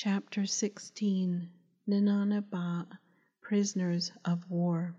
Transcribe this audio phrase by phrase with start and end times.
[0.00, 1.50] Chapter 16
[1.88, 2.86] Nínááníbaa
[3.40, 4.94] Prisoners of War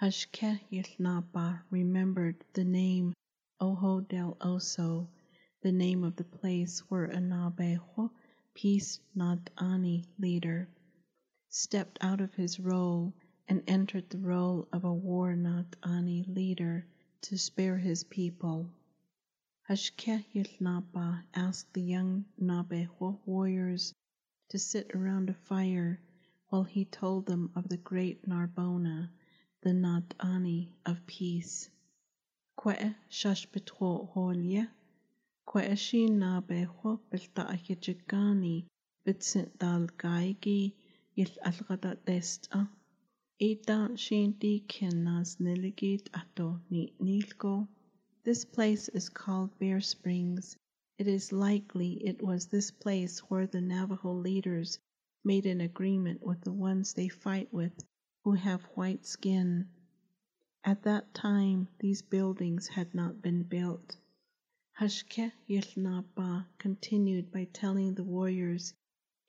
[0.00, 3.12] Hashké Yił Naabaah remembered the name
[3.60, 5.08] Ojo del Oso,
[5.60, 8.10] the name of the place where a Nabejo
[8.54, 10.70] peace Nadani leader
[11.50, 13.12] stepped out of his role
[13.48, 16.86] and entered the role of a war Nadani leader
[17.20, 18.70] to spare his people.
[19.68, 23.92] Hashké Yił Naabaah asked the young Nabejo warriors
[24.48, 26.00] to sit around a fire
[26.48, 29.10] while he told them of the great Narbona,
[29.62, 31.68] the Nadani of peace.
[32.56, 34.68] Kwe shashbetwo holye,
[35.48, 38.66] kwe shi Nabejo beltaakijigani
[39.04, 40.74] bitsint dal gaigi
[41.16, 42.68] yil algada desta.
[43.40, 47.66] Ita shinti kinas niligit ato ni nilko.
[48.26, 50.56] This place is called Bear Springs.
[50.98, 54.80] It is likely it was this place where the Navajo leaders
[55.22, 57.86] made an agreement with the ones they fight with
[58.24, 59.68] who have white skin.
[60.64, 63.96] At that time, these buildings had not been built.
[64.80, 68.74] Hashke Yilnaba continued by telling the warriors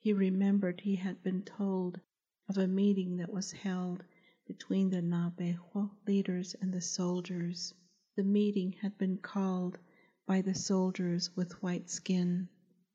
[0.00, 2.00] he remembered he had been told
[2.48, 4.02] of a meeting that was held
[4.44, 7.72] between the Nabejo leaders and the soldiers.
[8.18, 9.78] The meeting had been called
[10.26, 12.48] by the soldiers with white skin.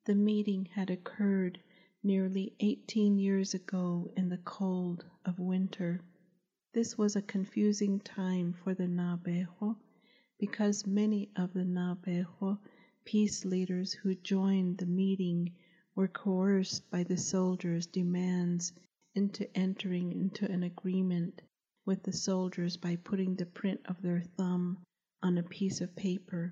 [0.03, 1.61] The meeting had occurred
[2.03, 6.01] nearly 18 years ago in the cold of winter.
[6.73, 9.77] This was a confusing time for the Nabejo
[10.37, 12.59] because many of the Nabejo
[13.05, 15.53] peace leaders who joined the meeting
[15.95, 18.73] were coerced by the soldiers' demands
[19.15, 21.41] into entering into an agreement
[21.85, 24.83] with the soldiers by putting the print of their thumb
[25.23, 26.51] on a piece of paper.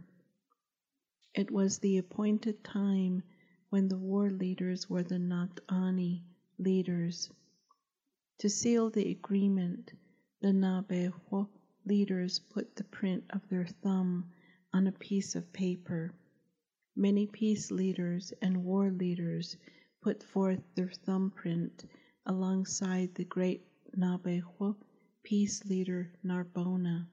[1.36, 3.22] It was the appointed time
[3.69, 6.23] when the war leaders were the Natani
[6.58, 7.30] leaders.
[8.39, 9.91] To seal the agreement,
[10.41, 11.50] the Nabejo
[11.85, 14.31] leaders put the print of their thumb
[14.74, 16.13] on a piece of paper.
[16.95, 19.57] Many peace leaders and war leaders
[20.01, 21.84] put forth their thumbprint
[22.25, 23.66] alongside the great
[23.97, 24.78] Nabejo
[25.24, 27.07] peace leader Narbona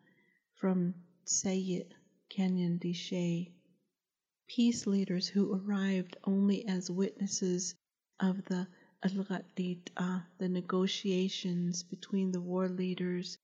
[0.55, 0.95] from
[1.31, 1.93] Sayit
[2.31, 3.53] Canyon de Chelly.
[4.47, 7.75] Peace leaders who arrived only as witnesses
[8.19, 8.67] of the
[9.03, 13.37] Algatita, the negotiations between the war leaders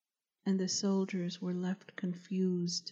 [0.47, 2.91] and the soldiers were left confused.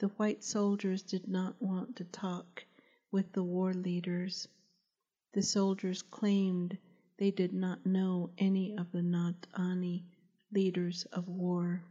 [0.00, 2.66] The white soldiers did not want to talk
[3.10, 4.48] with the war leaders.
[5.32, 6.76] The soldiers claimed
[7.16, 10.04] they did not know any of the Nadani
[10.52, 11.82] leaders of war.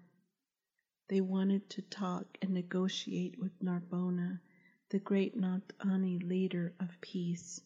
[1.09, 4.41] They wanted to talk and negotiate with Narbona,
[4.89, 7.61] the great Nadani leader of peace.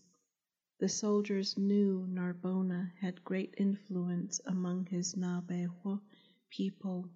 [0.77, 6.01] The soldiers knew Narbona had great influence among his Nabejo
[6.51, 7.09] people.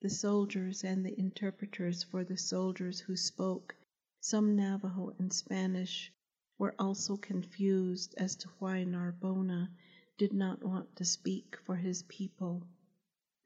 [0.00, 3.76] The soldiers and the interpreters for the soldiers who spoke
[4.20, 6.12] some Navajo and Spanish
[6.56, 9.68] were also confused as to why Narbona
[10.16, 12.66] did not want to speak for his people.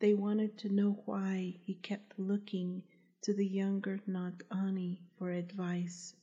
[0.00, 2.83] They wanted to know why he kept looking
[3.21, 6.16] to the younger Nagani for advice.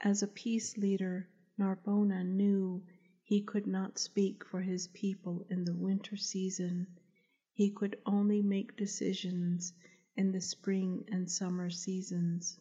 [0.00, 2.82] As a peace leader, Narbona knew
[3.22, 6.86] he could not speak for his people in the winter season.
[7.52, 9.74] He could only make decisions
[10.16, 12.58] in the spring and summer seasons.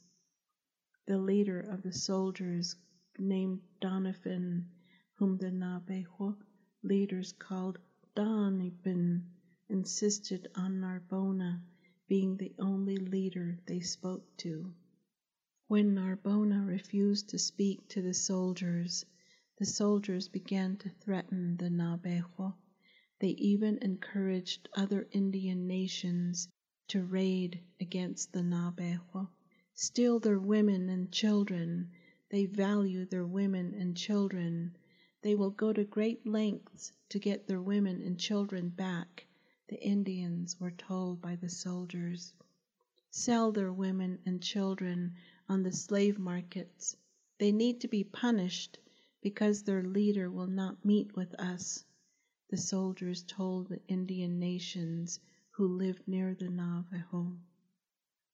[1.06, 2.75] The leader of the soldiers,
[3.18, 4.66] named Doniphan,
[5.13, 6.35] whom the Nabejo
[6.84, 7.79] leaders called
[8.13, 9.23] Donipin,
[9.72, 11.62] insisted on Narbona
[12.07, 14.74] being the only leader they spoke to.
[15.68, 19.06] When Narbona refused to speak to the soldiers,
[19.59, 22.56] the soldiers began to threaten the Nabejo.
[23.19, 26.47] They even encouraged other Indian nations
[26.88, 29.30] to raid against the Nabejo,
[29.75, 31.91] steal their women and children.
[32.31, 34.75] They value their women and children.
[35.21, 39.27] They will go to great lengths to get their women and children back
[39.69, 42.33] the Indians were told by the soldiers.
[43.12, 45.13] Sell their women and children
[45.48, 46.98] on the slave markets.
[47.38, 48.80] They need to be punished
[49.21, 51.86] because their leader will not meet with us,
[52.50, 55.19] the soldiers told the Indian nations
[55.51, 57.38] who lived near the Navajo.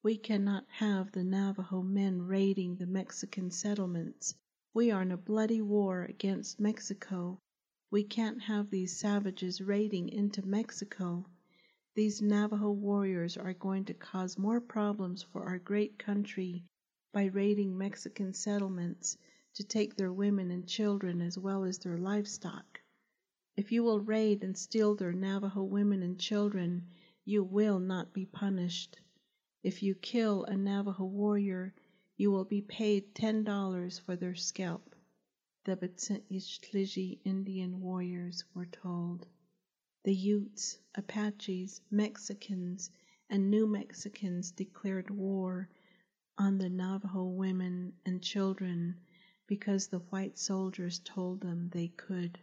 [0.03, 4.35] We cannot have the Navajo men raiding the Mexican settlements.
[4.73, 7.41] We are in a bloody war against Mexico
[7.91, 11.25] we can't have these savages raiding into Mexico.
[11.93, 16.63] These Navajo warriors are going to cause more problems for our great country
[17.13, 19.17] by raiding Mexican settlements
[19.53, 22.81] to take their women and children as well as their livestock.
[23.55, 26.87] If you will raid and steal their Navajo women and children,
[27.23, 28.99] you will not be punished.
[29.63, 31.73] If you kill a Navajo warrior,
[32.17, 34.94] you will be paid ten dollars for their scalp,
[35.67, 39.25] the B'tselishtliji Indian warriors were told.
[40.03, 42.91] The Utes, Apaches, Mexicans,
[43.31, 45.67] and New Mexicans declared war
[46.37, 48.97] on the Navajo women and children
[49.47, 52.37] because the white soldiers told them they could.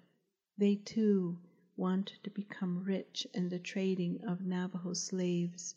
[0.58, 1.38] They too
[1.76, 5.76] wanted to become rich in the trading of Navajo slaves.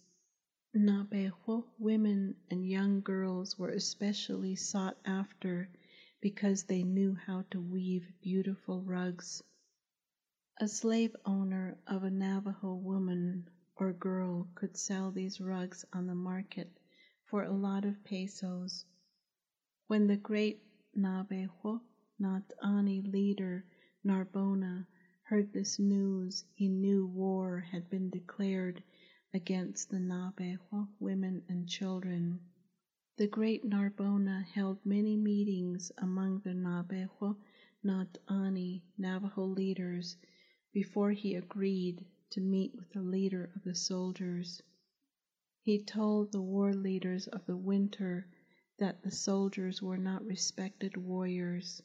[0.73, 5.69] Navajo women and young girls were especially sought after
[6.25, 9.43] because they knew how to weave beautiful rugs.
[10.59, 16.15] A slave owner of a Navajo woman or girl could sell these rugs on the
[16.15, 16.67] market
[17.25, 18.85] for a lot of pesos.
[19.85, 20.63] When the great
[20.95, 21.79] Navajo
[22.19, 23.63] Natani leader
[24.03, 24.87] Narbona
[25.25, 28.81] heard this news, he knew war had been declared
[29.31, 32.39] against the Navajo women and children.
[33.17, 37.37] The great Narbona held many meetings among the Navajo
[37.81, 40.17] Natani Navajo leaders
[40.73, 44.61] before he agreed to meet with the leader of the soldiers.
[45.61, 48.27] He told the war leaders of the winter
[48.79, 51.81] that the soldiers were not respected warriors.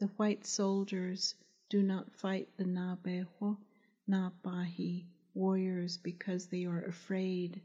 [0.00, 1.36] The white soldiers
[1.68, 3.60] do not fight the Navajo,
[4.08, 7.62] Napahi warriors because they are afraid.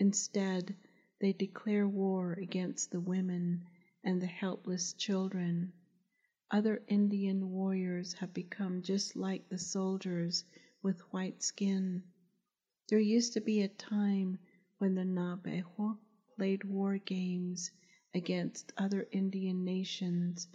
[0.00, 0.74] Instead,
[1.20, 3.64] they declare war against the women
[4.02, 5.72] and the helpless children.
[6.50, 10.44] Other Indian warriors have become just like the soldiers
[10.82, 12.02] with white skin.
[12.88, 14.38] There used to be a time
[14.78, 15.98] when the Navajo
[16.36, 17.70] played war games
[18.14, 20.48] against other Indian nations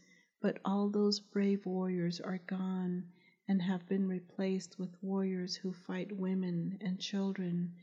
[0.45, 3.03] but all those brave warriors are gone
[3.47, 7.73] and have been replaced with warriors who fight women and children,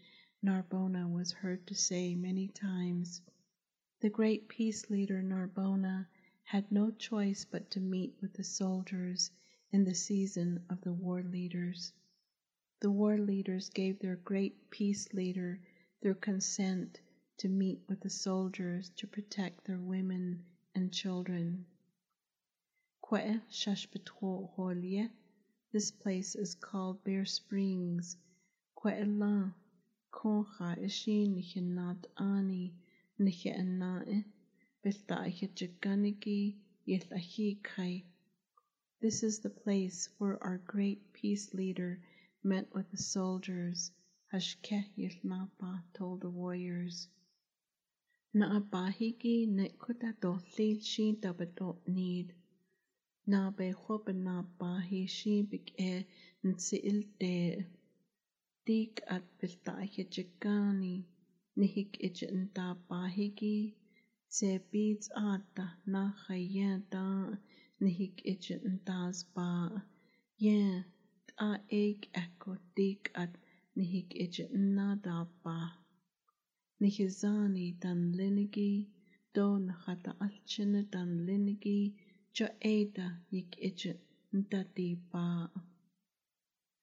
[0.45, 3.23] Narbona was heard to say many times.
[4.01, 6.09] The great peace leader Narbona
[6.43, 9.31] had no choice but to meet with the soldiers
[9.71, 11.93] in the season of the war leaders.
[12.81, 15.61] The war leaders gave their great peace leader
[16.01, 17.01] their consent
[17.37, 21.67] to meet with the soldiers to protect their women and children.
[25.73, 28.17] This place is called Bear Springs.
[28.75, 29.55] Kwa'elan,
[30.13, 32.75] Koncha Ishin Nichinat Ani,
[33.19, 34.25] Nichanae,
[34.85, 36.55] Bilta'ichaganiki,
[36.87, 38.05] Yitlahikai.
[39.01, 41.99] This is the place where our great peace leader
[42.45, 43.91] met with the soldiers,
[44.33, 47.09] Hashkeh Yilnapa told the warriors.
[48.35, 52.35] Naabahiki Nekuta Dohlil Shin Tabadot Need.
[53.27, 53.73] na be
[54.13, 56.05] na bahi shi big e
[56.45, 57.07] nsil
[58.67, 60.95] Tiik'ak pilta'ayajchakani
[61.59, 63.57] nijik ich ntapajiki
[64.35, 67.05] tsepi tz'atajna jaya ta
[67.83, 69.79] nijik ich ntaspa'a
[70.45, 70.61] yá
[71.29, 73.33] t'a'ek ajk'otik'at
[73.77, 74.39] nijik ich
[74.77, 75.71] natapaj
[76.81, 78.71] nijisani tanliniki
[79.35, 81.77] tonajata'alchini tanliniki
[82.37, 83.53] cho'eita yik
[84.75, 85.25] ti pa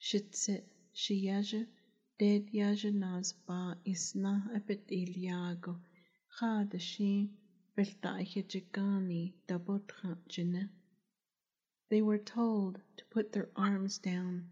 [0.08, 0.56] shitse
[1.02, 4.52] Yaja nas pa isna
[7.74, 10.70] belta hijigani dabotha jine.
[11.88, 14.50] They were told to put their arms down.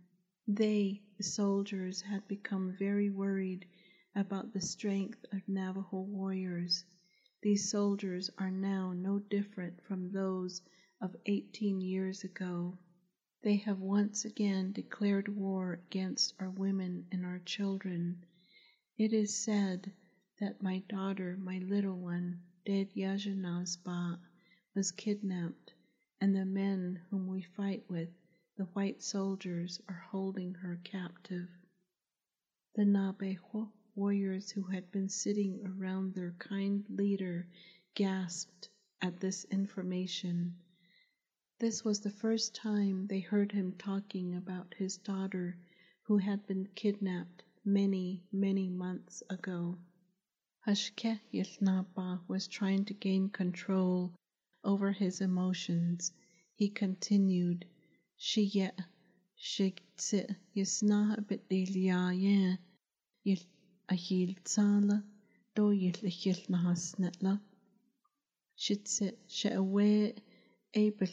[0.48, 3.68] They, the soldiers, had become very worried
[4.16, 6.86] about the strength of Navajo warriors.
[7.42, 10.62] These soldiers are now no different from those
[11.02, 12.78] of 18 years ago.
[13.44, 18.26] They have once again declared war against our women and our children.
[18.98, 19.94] It is said
[20.40, 24.20] that my daughter, my little one, Dead Yajanazba,
[24.74, 25.74] was kidnapped,
[26.20, 28.10] and the men whom we fight with,
[28.56, 31.48] the white soldiers, are holding her captive.
[32.74, 37.48] The Nabejo warriors who had been sitting around their kind leader
[37.94, 38.70] gasped
[39.02, 40.56] at this information.
[41.60, 45.58] This was the first time they heard him talking about his daughter
[46.04, 49.80] who had been kidnapped many, many months ago.
[50.68, 54.14] Hashke Yilnapa was trying to gain control
[54.64, 56.12] over his emotions.
[56.54, 57.66] He continued,
[58.20, 58.72] Shiye
[59.36, 62.60] Shigtse Yisna Bidilia
[63.26, 63.44] Yil
[63.90, 65.04] Ahil Tsala
[65.56, 67.42] Do Yil Yil Nahasnetla
[70.80, 71.08] Ego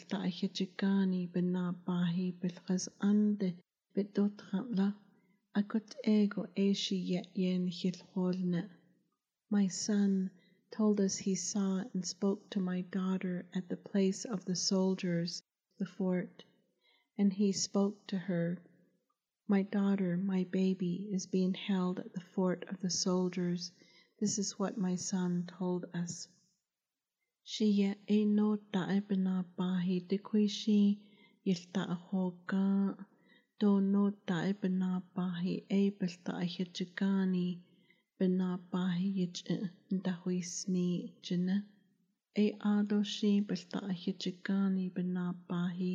[6.54, 8.70] eshi yen.
[9.48, 10.30] My son
[10.70, 15.42] told us he saw and spoke to my daughter at the place of the soldiers,
[15.78, 16.44] the fort,
[17.16, 18.58] and he spoke to her.
[19.48, 23.72] My daughter, my baby, is being held at the fort of the soldiers.
[24.20, 26.28] This is what my son told us.
[27.52, 30.78] Siya ino taipnapaahi ticuisi
[31.46, 32.62] yilta'ajoca
[33.60, 37.46] tono taipnapaahi eipel ta'ajiacicani
[38.18, 39.54] pnapaahi yich'i
[39.96, 40.86] ntajuisni
[41.24, 41.56] chine
[42.42, 45.92] ei adoxi pelta'ajiacicani pnapaahi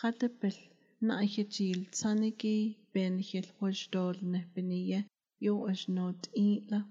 [0.02, 0.57] Gatepel
[1.00, 5.05] na hichil tsaniki ben hil hojdol ne beniye
[5.38, 6.87] yo eatla.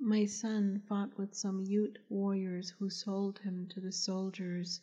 [0.00, 4.80] My son fought with some Ute warriors who sold him to the soldiers.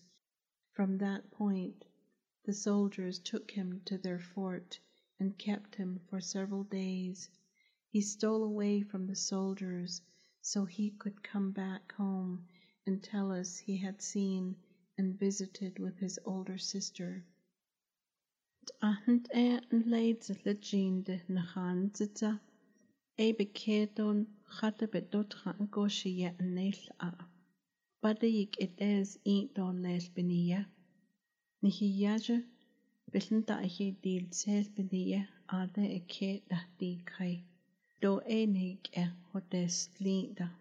[0.72, 1.86] From that point,
[2.46, 4.80] the soldiers took him to their fort
[5.20, 7.30] and kept him for several days.
[7.89, 10.01] He stole away from the soldiers
[10.41, 12.48] so he could come back home
[12.91, 14.53] and tell us he had seen
[14.98, 17.24] and visited with his older sister.
[18.83, 22.31] Ahnt e an leid le jinde na hanzita
[23.17, 24.19] e beketon
[24.57, 27.12] hatte bedot han goshi ye neil a.
[28.01, 30.62] Bade ik edes eat don les benia.
[31.62, 32.38] Ni hi yaje
[33.12, 35.21] billen da hi dil sel benia
[35.60, 37.36] ade e ke da di kai.
[38.01, 40.48] Do enig e hodes linda.
[40.50, 40.61] Shidene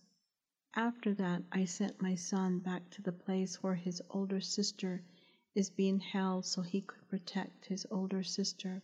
[0.75, 5.03] after that, I sent my son back to the place where his older sister
[5.53, 8.81] is being held so he could protect his older sister.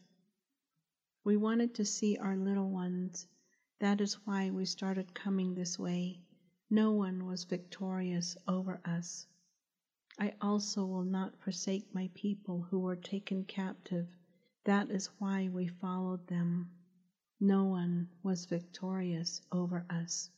[1.23, 3.27] We wanted to see our little ones.
[3.79, 6.19] That is why we started coming this way.
[6.69, 9.25] No one was victorious over us.
[10.19, 14.07] I also will not forsake my people who were taken captive.
[14.65, 16.69] That is why we followed them.
[17.39, 20.29] No one was victorious over us.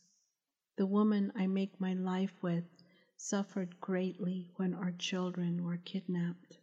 [0.80, 2.64] The woman I make my life with
[3.14, 6.56] suffered greatly when our children were kidnapped.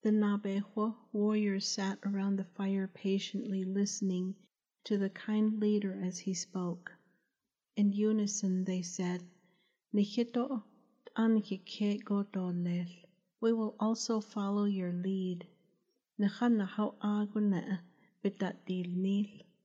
[0.00, 4.36] The Nabejo warriors sat around the fire patiently listening
[4.84, 6.90] to the kind leader as he spoke.
[7.76, 9.22] In unison they said,
[9.92, 10.62] Nihito
[11.14, 12.86] lel.
[13.42, 15.46] We will also follow your lead.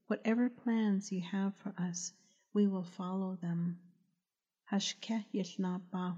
[0.08, 2.12] Whatever plans you have for us,
[2.54, 3.80] we will follow them.
[4.72, 5.26] Hashké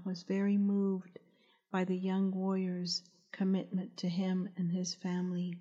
[0.04, 1.18] was very moved
[1.70, 5.58] by the young warrior's commitment to him and his family.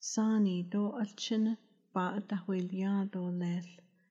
[0.00, 1.56] Sani do alchin
[1.92, 3.64] ba do lel,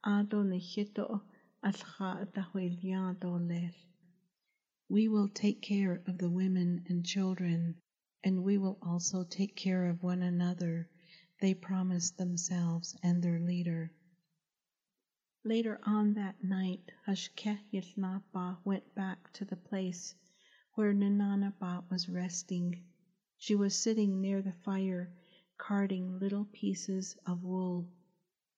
[0.04, 1.22] ado nihito
[1.64, 3.72] alcha do lel.
[4.90, 7.76] We will take care of the women and children,
[8.24, 10.88] and we will also take care of one another,
[11.42, 13.92] they promised themselves and their leader.
[15.46, 17.60] Later on that night, Hashké
[18.64, 20.16] went back to the place
[20.76, 22.82] where Nínááníbaa was resting.
[23.38, 25.12] She was sitting near the fire,
[25.58, 27.90] carding little pieces of wool.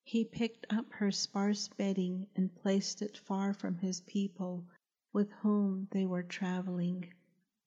[0.04, 4.68] He picked up her sparse bedding and placed it far from his people
[5.12, 7.12] with whom they were traveling.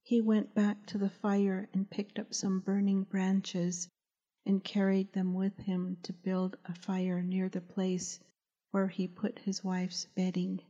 [0.05, 3.89] He went back to the fire and picked up some burning branches
[4.47, 8.21] and carried them with him to build a fire near the place
[8.71, 10.61] where he put his wife's bedding.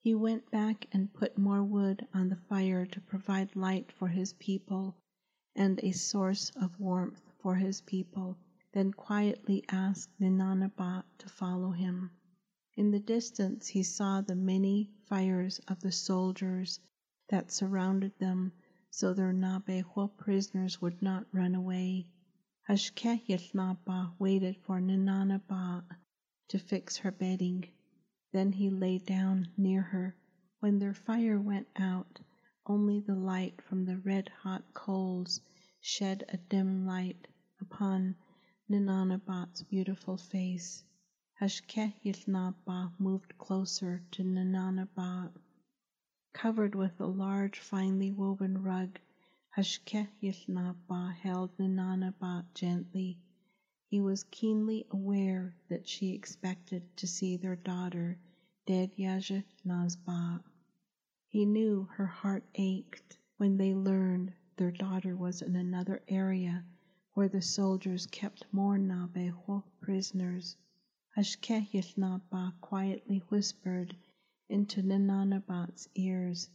[0.00, 4.32] He went back and put more wood on the fire to provide light for his
[4.34, 4.94] people
[5.56, 8.36] and a source of warmth for his people,
[8.72, 12.10] then quietly asked Nínááníbaa to follow him.
[12.76, 16.80] In the distance he saw the many fires of the soldiers
[17.28, 18.52] that surrounded them
[18.90, 22.06] so their Nabeho prisoners would not run away.
[22.68, 25.84] Hashké Yił Naabaah waited for Nínááníbaa
[26.48, 27.68] to fix her bedding.
[28.32, 30.16] Then he lay down near her.
[30.60, 32.20] When their fire went out,
[32.66, 35.40] only the light from the red hot coals
[35.80, 37.28] shed a dim light
[37.60, 38.14] upon
[38.70, 40.84] Nínááníbaa's beautiful face.
[41.40, 45.30] Hashké Yił Naabaah moved closer to Nínááníbaa.
[46.34, 48.98] Covered with a large, finely woven rug,
[49.56, 53.18] Hashké Yił Naabaah held Nínááníbaa gently.
[53.90, 58.18] He was keenly aware that she expected to see their daughter,
[58.66, 60.44] Dedyaja Nazba.
[61.26, 66.66] He knew her heart ached when they learned their daughter was in another area
[67.14, 70.58] where the soldiers kept more Nabeho prisoners.
[71.16, 73.96] Hashké Yił Naabaah quietly whispered
[74.50, 76.50] into Nínááníbaa's ears,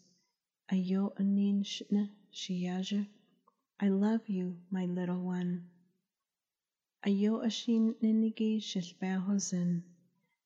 [0.71, 3.07] Ayo anin shne shiyaja.
[3.79, 5.67] I love you, my little one.
[7.05, 9.83] Ayo ashin ninigi shishbehozin.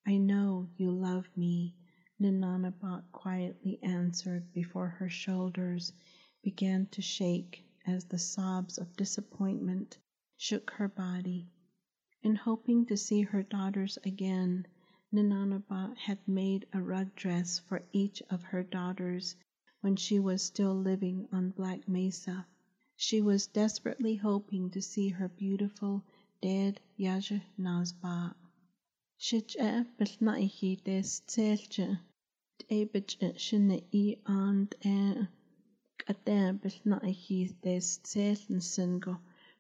[0.08, 1.76] I know you love me,
[2.20, 5.94] Nínááníbaa quietly answered before her shoulders
[6.42, 10.00] began to shake as the sobs of disappointment
[10.36, 11.48] shook her body.
[12.24, 14.66] In hoping to see her daughters again,
[15.14, 19.36] Nananabot had made a rug dress for each of her daughters
[19.82, 22.48] when she was still living on Black Mesa.
[22.96, 26.04] She was desperately hoping to see her beautiful
[26.42, 28.36] dead Yaja Nazba.
[29.20, 32.00] Shitja eh, bilnaihi eh, des tselja,
[32.70, 35.28] debit eh, shine i and e
[35.98, 39.18] kadam bilnaihi des tseln singo,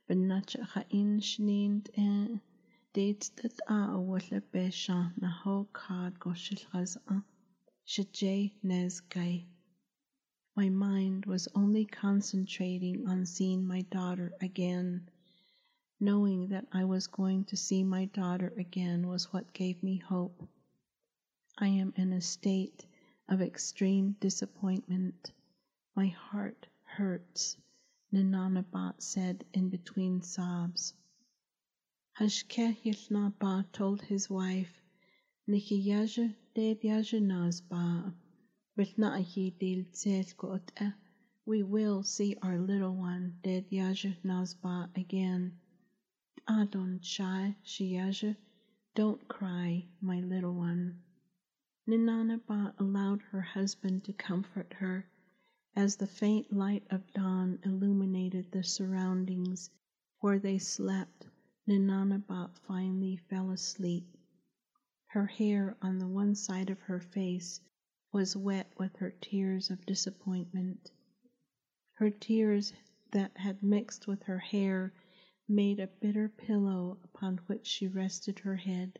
[0.07, 2.39] benacha ha in shnind e.
[2.97, 7.23] Wala besha na ho card go shilhaz a
[7.85, 9.45] shijay nezgai.
[10.55, 15.09] My mind was only concentrating on seeing my daughter again.
[15.99, 20.47] Knowing that I was going to see my daughter again was what gave me hope.
[21.57, 22.85] I am in a state
[23.27, 25.31] of extreme disappointment.
[25.95, 27.57] My heart hurts,
[28.13, 30.93] Nínááníbaa said in between sobs.
[32.19, 34.81] Hashké Yił Naabaah told his wife,
[35.49, 38.13] Nikiyaja dedyaja nazba,
[38.77, 40.93] bilnaahi dil tselkota.
[41.47, 45.57] We will see our little one, dedyaja nazba, again.
[46.47, 48.37] Adon shai shiyaja.
[48.93, 51.01] Don't cry, my little one.
[51.87, 55.09] Nínááníbaa allowed her husband to comfort her.
[55.75, 59.71] As the faint light of dawn illuminated the surroundings
[60.19, 61.25] where they slept,
[61.67, 64.15] Nínááníbaa finally fell asleep.
[65.07, 67.61] Her hair on the one side of her face
[68.11, 70.91] was wet with her tears of disappointment.
[71.93, 72.73] Her tears
[73.09, 74.93] that had mixed with her hair
[75.49, 78.99] made a bitter pillow upon which she rested her head.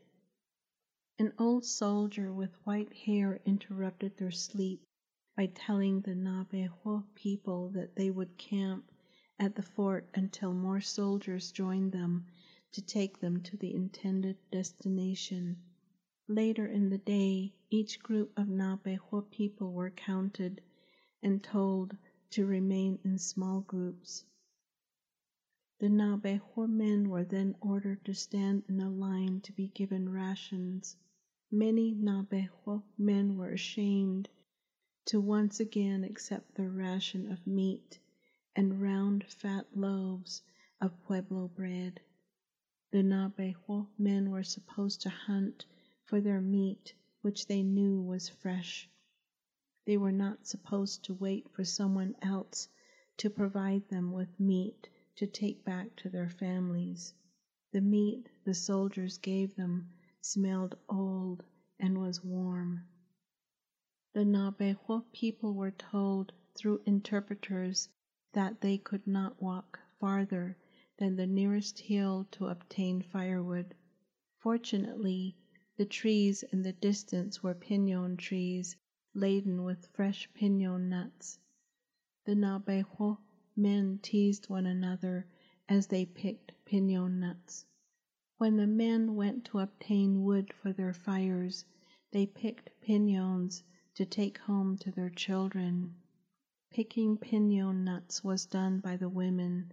[1.18, 4.82] An old soldier with white hair interrupted their sleep
[5.36, 8.90] by telling the Nabeho people that they would camp
[9.38, 12.24] at the fort until more soldiers joined them
[12.72, 15.56] to take them to the intended destination.
[16.28, 20.62] Later in the day, each group of Nabeho people were counted
[21.22, 21.96] and told
[22.30, 24.24] to remain in small groups.
[25.80, 30.96] The Nabeho men were then ordered to stand in a line to be given rations.
[31.52, 34.28] Many Nabeho men were ashamed
[35.04, 38.00] to once again accept their ration of meat
[38.56, 40.42] and round fat loaves
[40.80, 42.00] of Pueblo bread.
[42.90, 45.64] The Nabeho men were supposed to hunt
[46.02, 48.90] for their meat, which they knew was fresh.
[49.84, 52.68] They were not supposed to wait for someone else
[53.18, 54.88] to provide them with meat
[55.18, 57.12] to take back to their families.
[57.72, 61.42] The meat the soldiers gave them smelled old
[61.80, 62.86] and was warm.
[64.12, 67.88] The Nabeho people were told through interpreters
[68.32, 70.56] that they could not walk farther
[70.98, 73.74] than the nearest hill to obtain firewood.
[74.38, 75.36] Fortunately,
[75.76, 78.76] the trees in the distance were pinon trees
[79.14, 81.40] laden with fresh pinon nuts.
[82.24, 83.18] The Nabeho
[83.60, 85.26] men teased one another
[85.68, 87.66] as they picked pinon nuts.
[88.36, 91.64] When the men went to obtain wood for their fires,
[92.12, 95.96] they picked pinons to take home to their children.
[96.70, 99.72] Picking pinon nuts was done by the women.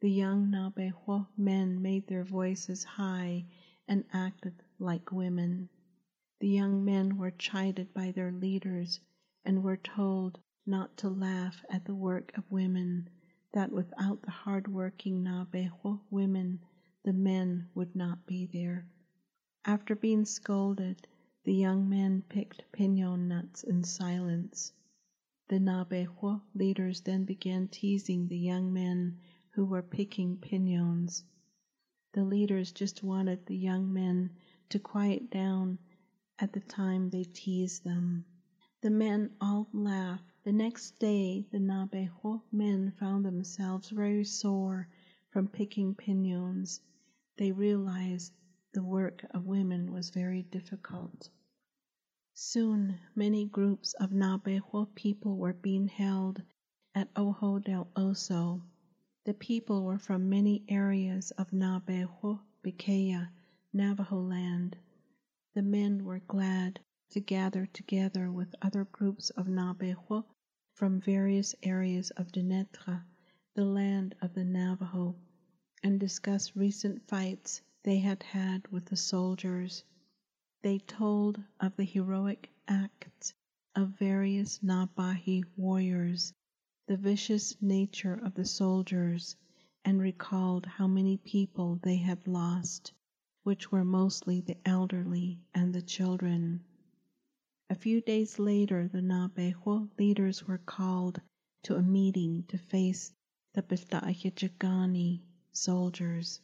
[0.00, 3.46] The young Nabeho men made their voices high
[3.86, 5.68] and acted like women.
[6.40, 8.98] The young men were chided by their leaders
[9.44, 13.08] and were told not to laugh at the work of women,
[13.52, 16.60] that without the hard-working Nabeho women,
[17.04, 18.86] the men would not be there.
[19.64, 21.06] After being scolded,
[21.44, 24.72] the young men picked pinon nuts in silence.
[25.48, 29.18] The Nabeho leaders then began teasing the young men
[29.50, 31.24] who were picking pinons.
[32.12, 34.30] The leaders just wanted the young men
[34.68, 35.78] to quiet down
[36.38, 38.24] at the time they teased them.
[38.80, 40.31] The men all laughed.
[40.44, 44.88] The next day the Nabejo men found themselves very sore
[45.30, 46.80] from picking piñons.
[47.36, 48.32] They realized
[48.72, 51.30] the work of women was very difficult.
[52.34, 56.42] Soon many groups of Nabejo people were being held
[56.92, 58.62] at Ojo del Oso.
[59.22, 63.30] The people were from many areas of Nabejo, Bikaya,
[63.72, 64.76] Navajo land.
[65.54, 66.80] The men were glad
[67.12, 70.24] to gather together with other groups of Navajo
[70.72, 73.02] from various areas of Dinétah,
[73.54, 75.14] the land of the Navajo,
[75.82, 79.84] and discuss recent fights they had had with the soldiers.
[80.62, 83.34] They told of the heroic acts
[83.76, 86.32] of various Nabahi warriors,
[86.86, 89.36] the vicious nature of the soldiers,
[89.84, 92.94] and recalled how many people they had lost,
[93.42, 96.64] which were mostly the elderly and the children.
[97.72, 101.22] A few days later, the Nabejo leaders were called
[101.62, 103.14] to a meeting to face
[103.54, 106.38] the Pitahijagani soldiers.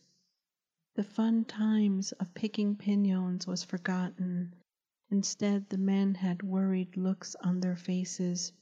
[0.95, 4.55] The fun times of picking piñons was forgotten.
[5.11, 8.55] Instead, the men had worried looks on their faces.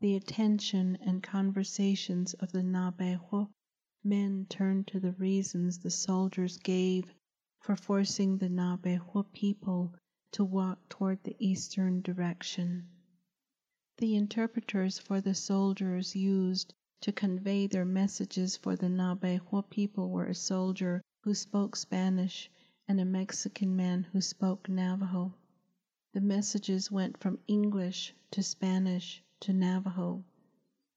[0.00, 3.50] The attention and conversations of the Nabejo
[4.02, 7.12] men turned to the reasons the soldiers gave
[7.60, 9.94] for forcing the Nabejo people
[10.32, 12.88] to walk toward the eastern direction.
[13.98, 20.26] The interpreters for the soldiers used to convey their messages for the Nabejo people were
[20.26, 22.50] a soldier who spoke Spanish,
[22.88, 25.32] and a Mexican man who spoke Navajo.
[26.12, 30.24] The messages went from English to Spanish to Navajo.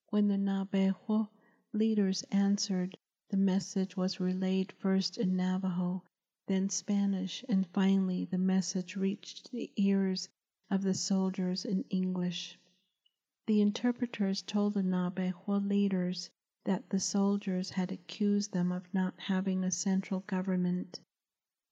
[0.10, 1.30] When the Nabejo
[1.74, 2.98] leaders answered,
[3.30, 6.04] the message was relayed first in Navajo,
[6.48, 10.30] then Spanish, and finally the message reached the ears
[10.70, 12.60] of the soldiers in English.
[13.48, 16.30] The interpreters told the Navajo leaders
[16.64, 21.00] that the soldiers had accused them of not having a central government,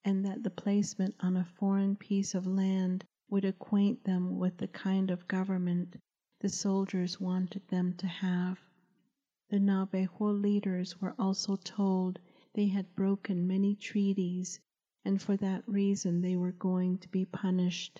[0.04, 4.68] and that the placement on a foreign piece of land would acquaint them with the
[4.68, 5.96] kind of government
[6.40, 8.60] the soldiers wanted them to have.
[9.50, 12.20] The Navajo leaders were also told
[12.56, 14.60] they had broken many treaties,
[15.04, 18.00] and for that reason they were going to be punished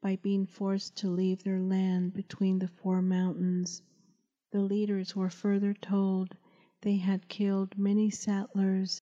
[0.00, 3.80] by being forced to leave their land between the four mountains.
[4.50, 6.36] The leaders were further told
[6.80, 9.00] they had killed many settlers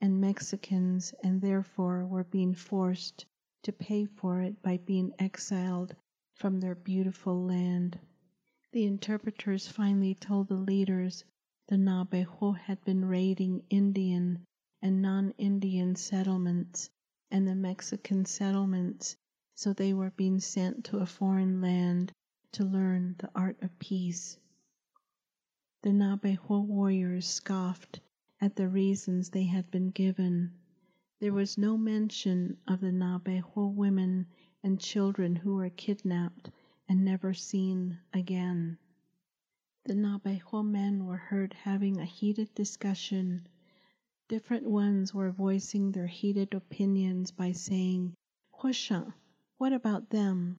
[0.00, 3.26] and Mexicans and therefore were being forced
[3.64, 5.94] to pay for it by being exiled
[6.32, 7.98] from their beautiful land.
[8.72, 11.24] The interpreters finally told the leaders
[11.68, 14.42] the Nabejo had been raiding Indian
[14.80, 16.88] and non-Indian settlements
[17.30, 19.16] and the Mexican settlements,
[19.54, 22.10] so they were being sent to a foreign land
[22.52, 24.38] to learn the art of peace.
[25.82, 28.00] The Nabejo warriors scoffed
[28.40, 30.52] at the reasons they had been given.
[31.20, 34.26] There was no mention of the Nabejo women
[34.62, 36.50] and children who were kidnapped
[36.88, 38.78] and never seen again.
[39.88, 43.48] The Nabejo men were heard having a heated discussion.
[44.28, 48.12] Different ones were voicing their heated opinions by saying,
[48.52, 49.14] Husha,
[49.56, 50.58] what about them?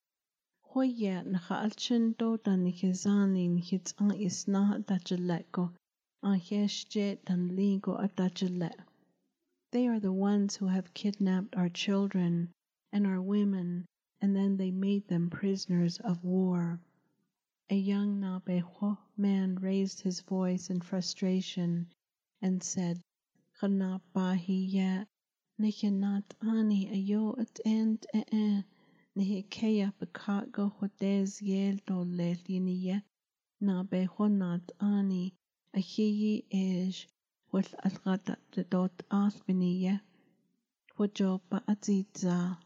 [0.64, 5.76] Hoya nakaalchin do dan tota nikizanin hits ang isna dajaleko
[6.24, 8.74] ang ah, heshje dan ligo adajale.
[9.70, 12.50] They are the ones who have kidnapped our children
[12.92, 13.86] and our women,
[14.20, 16.80] and then they made them prisoners of war.
[17.72, 21.88] A young Nabejo man raised his voice in frustration
[22.42, 23.00] and said,
[23.62, 25.06] Khanapahiya
[25.62, 28.64] Nikinat ani ayo at end eh
[29.16, 33.04] Nehekea Bakago Hodez Yel do Lelinia
[33.62, 35.36] Na Behonat Ani
[35.76, 37.08] Ahiyi Ej
[37.52, 38.36] With Algata
[38.72, 40.02] Dot Asbiniya
[40.98, 42.58] Wajo Baazitza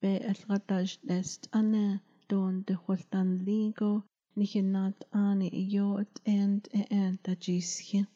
[0.00, 4.04] Be Algataj Dest Ane Don de Holtan Ligo
[4.36, 8.06] Nihinat Ani Yo at End En Dajisje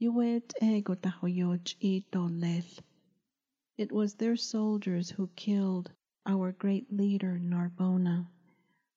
[0.00, 2.62] Yuet Ego Dahoyoj E Dolel
[3.76, 5.90] It was their soldiers who killed
[6.24, 8.28] our great leader Narbona.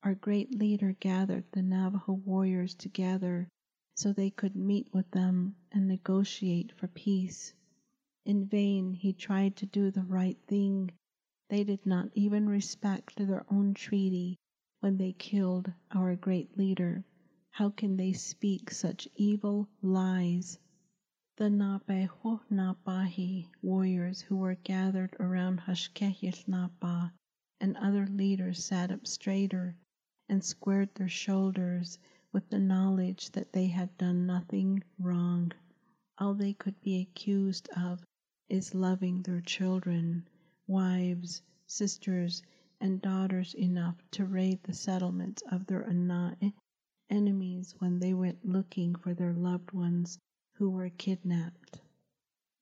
[0.04, 3.50] Our great leader gathered the Navajo warriors together
[3.96, 7.56] so they could meet with them and negotiate for peace.
[8.24, 10.92] In vain he tried to do the right thing.
[11.50, 14.38] They did not even respect their own treaty
[14.82, 17.04] when they killed our great leader.
[17.52, 20.58] How can they speak such evil lies?
[21.36, 27.12] The Nabeho Nabahi warriors who were gathered around Hashké Yił Naabaah
[27.60, 29.76] and other leaders sat up straighter
[30.30, 32.00] and squared their shoulders
[32.32, 35.52] with the knowledge that they had done nothing wrong.
[36.18, 38.06] All they could be accused of
[38.48, 40.28] is loving their children,
[40.68, 42.42] wives, sisters,
[42.82, 45.88] and daughters enough to raid the settlements of their
[47.10, 50.20] enemies when they went looking for their loved ones
[50.54, 51.82] who were kidnapped.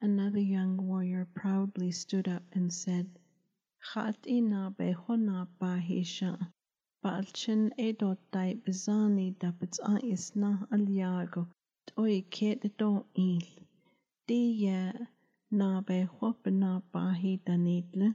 [0.02, 3.10] Another young warrior proudly stood up and said,
[3.94, 6.52] Khatina behona bahisha,
[7.04, 11.48] balchin edotai bizani dabitsa isna alyago,
[11.88, 13.42] toi ket do il.
[14.28, 15.08] Dia
[15.52, 18.14] na behopna bahi danidle,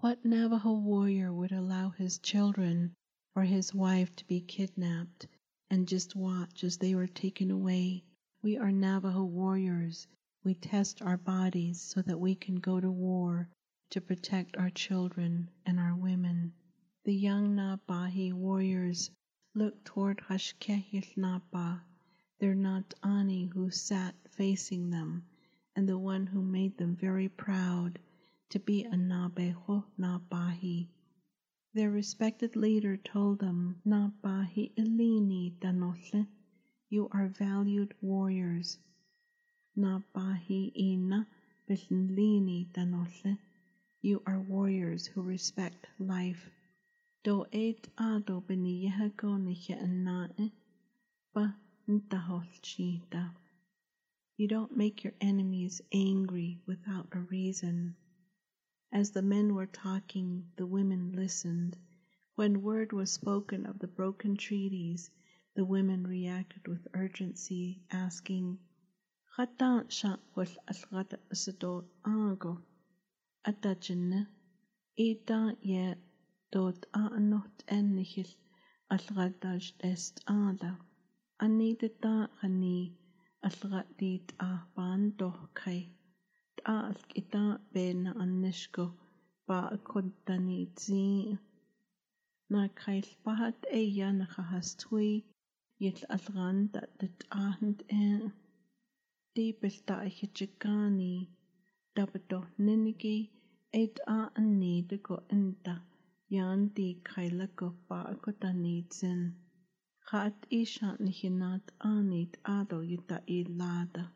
[0.00, 2.94] What Navajo warrior would allow his children
[3.34, 5.26] or his wife to be kidnapped
[5.70, 8.04] and just watch as they were taken away?
[8.42, 10.06] We are Navajo warriors.
[10.44, 13.48] We test our bodies so that we can go to war
[13.88, 16.52] to protect our children and our women.
[17.04, 19.10] The young Nabahi warriors
[19.54, 21.80] looked toward Hashké Yił Naabaah,
[22.38, 25.24] their Natani who sat facing them,
[25.74, 27.98] and the one who made them very proud
[28.50, 30.88] to be a Nabeho Nabahi.
[31.74, 36.26] Their respected leader told them, Nabahi Ilini Danotle,
[36.88, 38.78] you are valued warriors.
[39.76, 41.26] Nabahi Ina
[41.68, 43.38] Bitlini Danotle,
[44.00, 46.50] you are warriors who respect life.
[47.28, 47.52] You don't
[54.74, 57.96] make your enemies angry without a reason.
[58.90, 61.76] As the men were talking, the women listened.
[62.36, 65.10] When word was spoken of the broken treaties,
[65.54, 68.58] the women reacted with urgency, asking,
[69.36, 72.62] Khatan shaqwal alghada asado ango.
[73.44, 74.28] Atachinne,
[74.96, 75.58] ita
[76.52, 78.36] dort Tot er något ennigis,
[78.90, 80.76] allradals est ada.
[81.38, 82.96] Anide taarani,
[83.42, 85.80] allradit ahvaan tohkai.
[86.56, 88.84] Taalk ita beena annisko,
[89.46, 91.38] paakottani tsiin.
[92.50, 95.24] Nakais pahat ei janahastui,
[95.80, 98.32] jet allran tatet ahnt en.
[99.34, 101.12] Tiipel taihitsikani,
[101.94, 103.18] tapetoh ninigi,
[103.72, 105.74] et a aanni teko entä.
[106.30, 109.34] Go inta yan di kaila go ba kotani zin.
[110.10, 114.12] Gaat isha nichinat anit ado yuta ilada.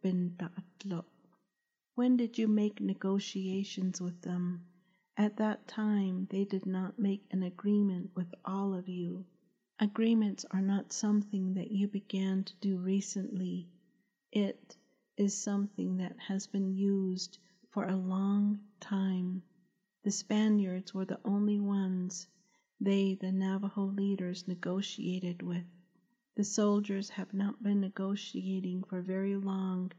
[0.00, 1.04] Bintatlo.
[1.96, 4.66] When did you make negotiations with them?
[5.16, 9.26] At that time, they did not make an agreement with all of you.
[9.80, 13.68] Agreements are not something that you began to do recently.
[14.30, 14.76] It
[15.16, 17.38] is something that has been used
[17.78, 19.40] for a long time.
[20.02, 22.26] The Spaniards were the only ones
[22.80, 25.62] they, the Navajo leaders, negotiated with.
[26.34, 29.92] The soldiers have not been negotiating for very long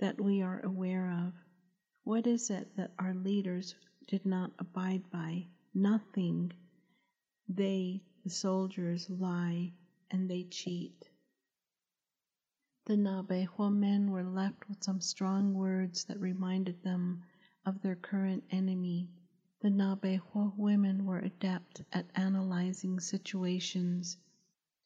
[0.00, 1.32] that we are aware of.
[2.02, 3.74] What is it that our leaders
[4.06, 5.46] did not abide by?
[5.72, 6.52] Nothing.
[7.48, 9.72] They, the soldiers, lie
[10.10, 11.08] and they cheat.
[12.86, 17.22] The Nabejo men were left with some strong words that reminded them
[17.64, 19.08] of their current enemy.
[19.60, 24.18] The Nabejo women were adept at analyzing situations.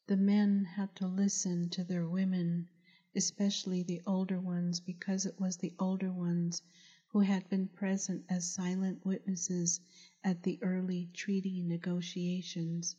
[0.07, 2.69] The men had to listen to their women,
[3.13, 6.61] especially the older ones, because it was the older ones
[7.09, 9.81] who had been present as silent witnesses
[10.23, 12.95] at the early treaty negotiations.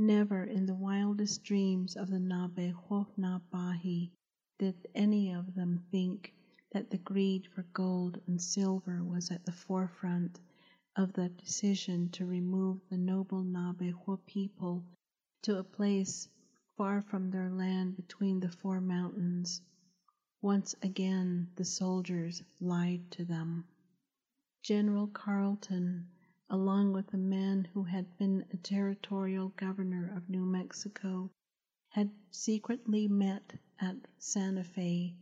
[0.00, 4.12] Never in the wildest dreams of the Nabeho Nabahi
[4.56, 6.32] did any of them think
[6.70, 10.38] that the greed for gold and silver was at the forefront
[10.94, 14.84] of the decision to remove the noble Nabeho people
[15.42, 16.28] to a place
[16.76, 19.62] far from their land between the four mountains.
[20.40, 23.64] Once again, the soldiers lied to them.
[24.62, 26.06] General Carleton,
[26.50, 31.30] along with a man who had been a territorial governor of New Mexico,
[31.90, 35.14] had secretly met at Santa Fe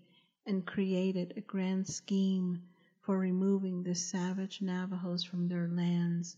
[0.47, 2.63] and created a grand scheme
[3.01, 6.37] for removing the savage Navajos from their lands.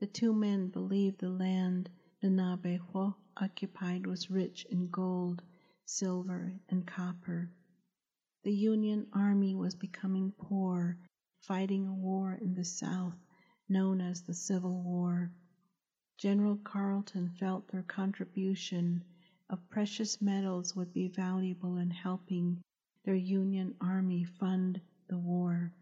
[0.00, 1.88] The two men believed the land
[2.20, 5.42] the Navajo occupied was rich in gold,
[5.84, 7.48] silver, and copper.
[8.42, 10.98] The Union Army was becoming poor
[11.42, 13.14] fighting a war in the South
[13.68, 15.30] known as the Civil War.
[16.18, 19.04] General Carleton felt their contribution
[19.50, 22.62] of precious metals would be valuable in helping
[23.04, 25.72] their Union Army fund the war.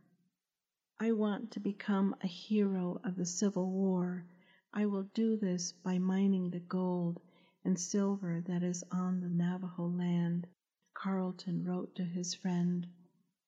[0.99, 4.25] I want to become a hero of the Civil War.
[4.73, 7.21] I will do this by mining the gold
[7.65, 10.47] and silver that is on the Navajo land,
[10.93, 12.87] Carleton wrote to his friend.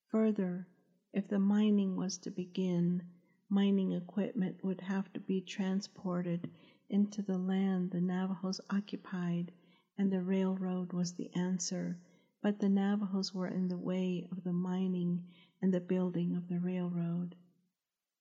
[0.07, 0.67] Further,
[1.13, 3.03] if the mining was to begin,
[3.49, 6.49] mining equipment would have to be transported
[6.89, 9.51] into the land the Navajos occupied,
[9.97, 11.97] and the railroad was the answer.
[12.41, 15.25] But the Navajos were in the way of the mining
[15.61, 17.35] and the building of the railroad.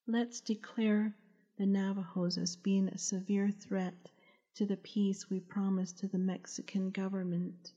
[0.07, 1.17] Let's declare
[1.57, 4.11] the Navajos as being a severe threat
[4.55, 7.73] to the peace we promised to the Mexican government.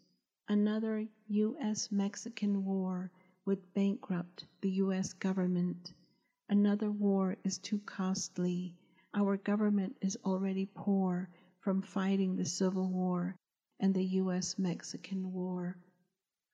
[0.47, 1.91] Another U.S.
[1.91, 3.11] Mexican war
[3.45, 5.13] would bankrupt the U.S.
[5.13, 5.93] government.
[6.51, 8.73] Another war is too costly.
[9.13, 13.35] Our government is already poor from fighting the Civil War
[13.79, 14.57] and the U.S.
[14.57, 15.77] Mexican War.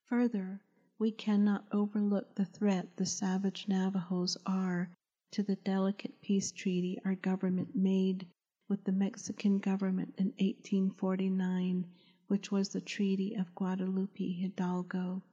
[0.07, 0.59] Further,
[0.99, 4.89] we cannot overlook the threat the savage Navajos are
[5.31, 8.27] to the delicate peace treaty our government made
[8.67, 11.85] with the Mexican government in 1849,
[12.27, 15.23] which was the Treaty of Guadalupe Hidalgo.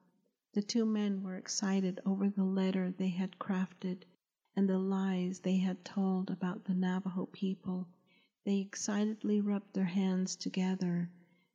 [0.53, 4.05] The two men were excited over the letter they had crafted
[4.55, 7.89] and the lies they had told about the Navajo people.
[8.45, 11.11] They excitedly rubbed their hands together.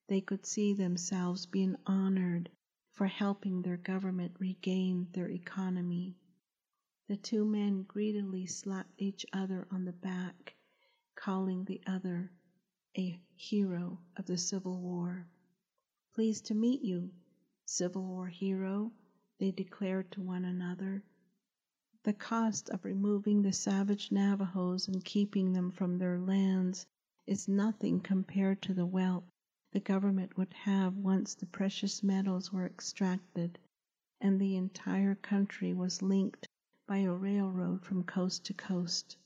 [0.07, 2.49] They could see themselves being honored
[2.93, 6.15] for helping their government regain their economy.
[7.07, 10.55] The two men greedily slapped each other on the back
[11.15, 12.31] calling the other
[12.97, 15.27] a hero of the Civil War.
[16.13, 17.11] Pleased to meet you,
[17.65, 18.91] Civil War hero,
[19.39, 21.03] they declared to one another.
[22.07, 26.87] The cost of removing the savage Navajos and keeping them from their lands
[27.25, 29.25] is nothing compared to the wealth
[29.73, 33.59] the government would have once the precious metals were extracted
[34.21, 36.47] and the entire country was linked
[36.87, 39.17] by a railroad from coast to coast.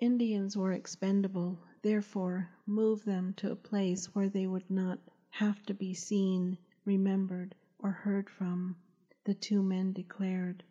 [0.00, 4.98] Indians were expendable, therefore move them to a place where they would not
[5.30, 8.74] have to be seen, remembered, or heard from,
[9.22, 10.64] the two men declared.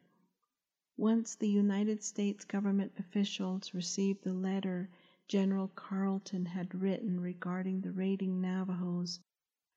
[1.02, 4.88] Once the United States government officials received the letter
[5.28, 9.20] General Carleton had written regarding the raiding Navajos,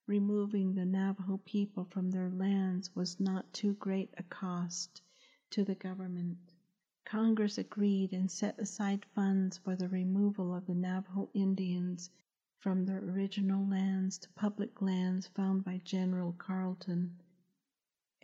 [0.07, 5.01] removing the Navajo people from their lands was not too great a cost
[5.49, 6.37] to the government.
[7.07, 12.11] Congress agreed and set aside funds for the removal of the Navajo Indians
[12.59, 17.17] from their original lands to public lands found by General Carleton.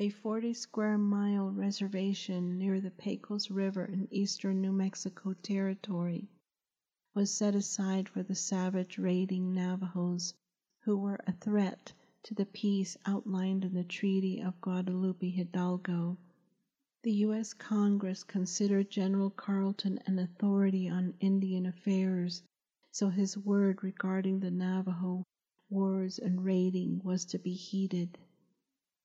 [0.03, 6.27] A 40 square mile reservation near the Pecos River in eastern New Mexico Territory
[7.13, 10.33] was set aside for the savage raiding Navajos
[10.85, 16.17] who were a threat to the peace outlined in the Treaty of Guadalupe Hidalgo.
[17.03, 17.53] The U.S.
[17.53, 22.43] Congress considered General Carleton an authority on Indian affairs,
[22.91, 25.27] so his word regarding the Navajo
[25.69, 28.17] wars and raiding was to be heeded.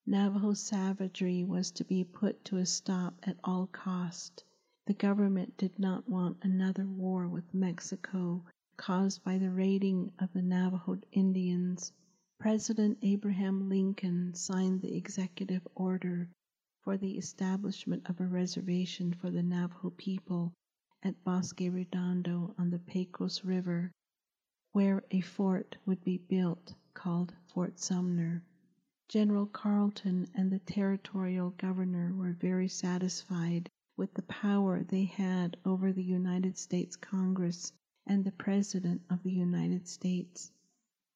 [0.08, 4.44] Navajo savagery was to be put to a stop at all cost.
[4.86, 8.46] The government did not want another war with Mexico
[8.78, 11.92] caused by the raiding of the Navajo Indians.
[12.38, 16.30] President Abraham Lincoln signed the executive order
[16.82, 20.54] for the establishment of a reservation for the Navajo people
[21.02, 23.92] at Bosque Redondo on the Pecos River,
[24.72, 28.44] where a fort would be built called Fort Sumner.
[29.08, 35.94] General Carleton and the territorial governor were very satisfied with the power they had over
[35.94, 37.72] the United States Congress
[38.08, 40.52] and the President of the United States.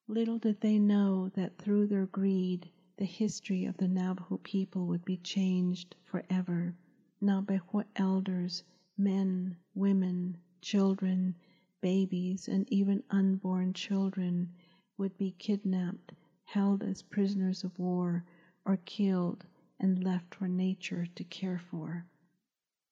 [0.08, 5.04] Little did they know that through their greed the history of the Navajo people would
[5.04, 6.76] be changed forever.
[7.20, 8.64] Navajo elders,
[8.98, 11.34] men, women, children,
[11.82, 14.54] babies, and even unborn children
[14.98, 16.12] would be kidnapped,
[16.54, 18.26] held as prisoners of war,
[18.66, 19.46] or killed
[19.80, 22.04] and left for nature to care for.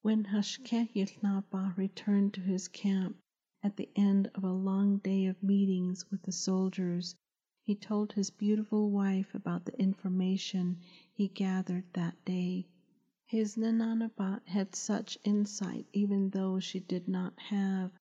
[0.04, 3.18] When Hashké returned to his camp
[3.64, 7.16] at the end of a long day of meetings with the soldiers,
[7.64, 10.78] he told his beautiful wife about the information
[11.12, 12.68] he gathered that day.
[13.26, 17.92] His Nínááníbaa had such insight even though she did not have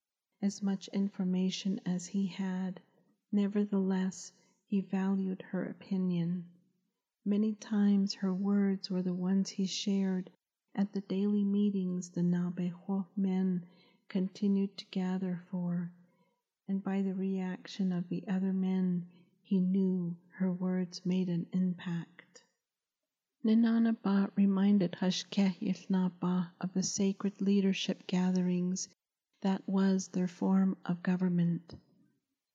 [0.43, 2.79] as much information as he had.
[3.33, 4.33] Nevertheless,
[4.77, 6.45] he valued her opinion.
[7.25, 10.29] Many times her words were the ones he shared,
[10.75, 13.65] At the daily meetings the Naabeehó men
[14.09, 15.91] continued to gather for,
[16.69, 19.07] and by the reaction of the other men,
[19.41, 22.45] he knew her words made an impact.
[23.43, 23.97] Ninana
[24.37, 25.57] reminded Hashké
[26.61, 28.91] of the sacred leadership gatherings
[29.41, 31.75] that was their form of government.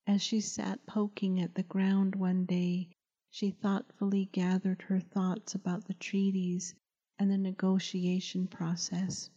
[0.04, 2.88] As she sat poking at the ground one day,
[3.30, 6.74] she thoughtfully gathered her thoughts about the treaties
[7.20, 9.30] and the negotiation process.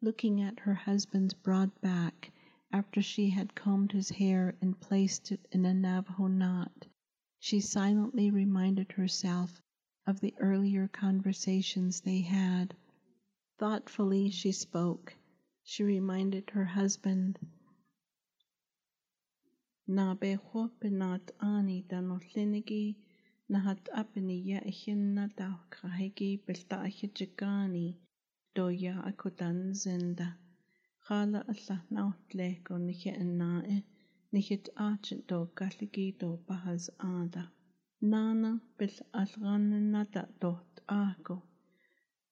[0.00, 2.32] Looking at her husband's broad back
[2.72, 6.86] after she had combed his hair and placed it in a Navajo knot,
[7.38, 9.60] she silently reminded herself
[10.06, 12.74] of the earlier conversations they had.
[13.58, 15.14] Thoughtfully she spoke.
[15.62, 17.38] She reminded her husband,
[19.96, 21.08] na be chwp na
[21.54, 22.84] ani dan o llynigi,
[23.50, 27.86] na hat abni ia echin na da krahegi belta echidjigani,
[28.54, 30.28] doia akudan zinda.
[31.06, 33.76] Chala alla naut lego niche nae,
[34.32, 37.44] nichit archit do galligi do bahas ada.
[38.10, 41.36] Nana bil alran nada dot ago.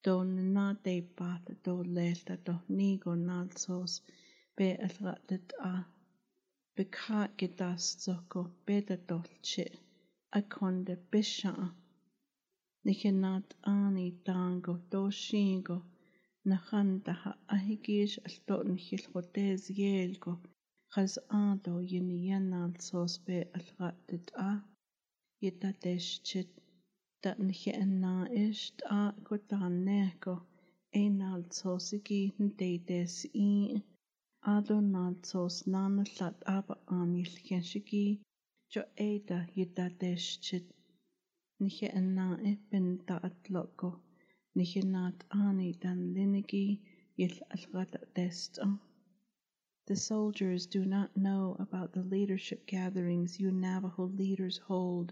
[0.03, 3.93] Don na de bat do lelta do nigo nalsos
[4.55, 5.73] be alratet a
[6.79, 9.65] bekrakidastoko bedadolce
[10.39, 11.53] akonde bisha
[12.85, 15.77] nikinat ani tango doshingo
[16.49, 20.33] nahandaha ahigish alton hilhotes yelgo.
[20.93, 21.13] Khas
[21.45, 24.51] ado yiniyanal sosbe algatit a
[25.43, 26.49] yitateshchit
[27.23, 28.13] tatnhi anna
[28.45, 30.33] ish ta kutaneko
[31.01, 33.15] einal sosigi nteides
[33.49, 33.51] i.
[34.41, 34.79] Aba
[38.97, 39.19] e
[43.05, 43.99] da atloko
[44.55, 46.79] Niche nat ani dan linigi
[47.17, 47.37] yil.
[49.87, 55.11] The soldiers do not know about the leadership gatherings you Navajo leaders hold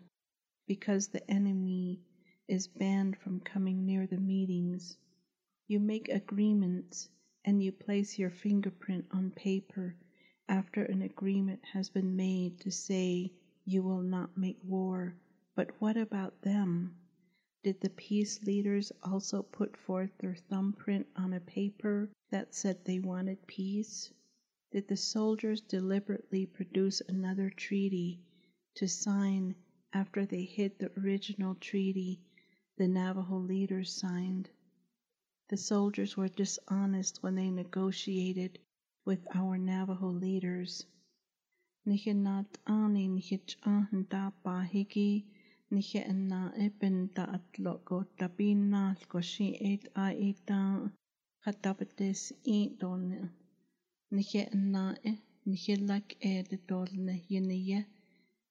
[0.68, 2.00] because the enemy
[2.48, 4.98] is banned from coming near the meetings.
[5.68, 7.10] You make agreements
[7.48, 9.96] and you place your fingerprint on paper
[10.50, 13.32] after an agreement has been made to say
[13.64, 15.16] you will not make war.
[15.56, 16.94] But what about them?
[17.64, 23.00] Did the peace leaders also put forth their thumbprint on a paper that said they
[23.00, 24.12] wanted peace?
[24.72, 28.20] Did the soldiers deliberately produce another treaty
[28.76, 29.56] to sign
[29.94, 32.20] after they hid the original treaty
[32.78, 34.50] the Navajo leaders signed.
[35.50, 38.60] The soldiers were dishonest when they negotiated
[39.06, 40.86] with our Navajo leaders.
[41.88, 43.56] Nichenat ani nichich
[44.10, 45.24] da bahigi
[45.72, 50.92] niche na ibn da atloko tabina koshi et a ita
[51.46, 53.32] katabates i don
[54.12, 55.14] niche na e
[55.46, 57.86] niche lak e de dolne yeniye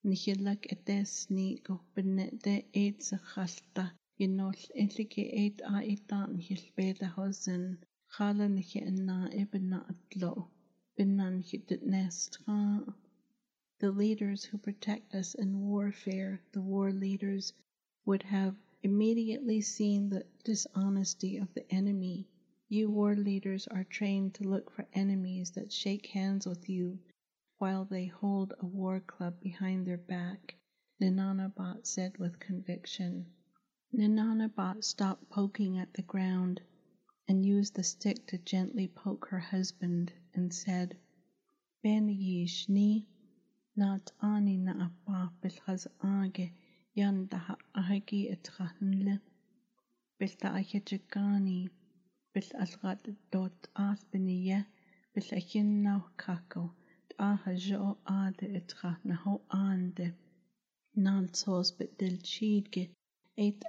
[0.09, 3.01] Nihilak etes ni go benete eet
[7.17, 7.77] hosen
[8.11, 10.49] chala nihe na ebena atlo
[10.97, 12.39] benan hit nest
[13.79, 17.53] The leaders who protect us in warfare, the war leaders,
[18.07, 22.27] would have immediately seen the dishonesty of the enemy.
[22.71, 26.99] You war leaders are trained to look for enemies that shake hands with you
[27.59, 30.57] while they hold a war club behind their back,
[31.03, 33.27] Nínááníbaa said with conviction.
[33.99, 36.61] Nínááníbaa stopped poking at the ground
[37.27, 40.99] and used the stick to gently poke her husband and said,
[41.83, 43.07] Ben yish ni
[43.75, 46.53] nat ani na apa bilhaz age
[46.95, 49.19] yan daha ahagi etranle.
[50.21, 51.71] Bilta ahijagani
[52.35, 54.67] bil algat dot asbeniye
[55.15, 56.75] bil ahinna kako
[57.19, 60.13] aha jo ade etra na ho ande.
[60.95, 62.91] Nan sos bit del chidge
[63.39, 63.63] et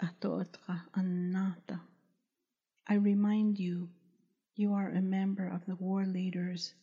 [0.95, 1.81] annata.
[2.87, 3.89] I remind you,
[4.55, 6.73] you are a member of the war leaders.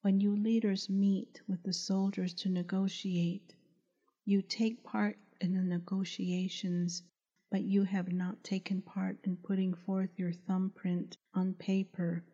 [0.00, 3.54] When you leaders meet with the soldiers to negotiate,
[4.24, 7.02] you take part in the negotiations,
[7.50, 12.24] but you have not taken part in putting forth your thumbprint on paper,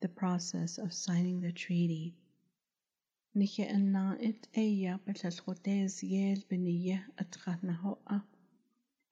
[0.00, 2.16] the process of signing the treaty.
[3.36, 7.78] Nije enna it eia betlal chodez yel beniye atchana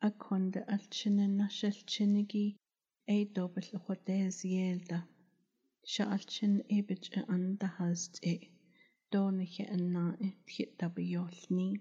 [0.03, 0.07] e
[3.27, 3.65] dobel
[4.45, 5.05] yelda.
[6.71, 8.49] Ebich e anda hast e.
[10.49, 11.81] Hitabiolni.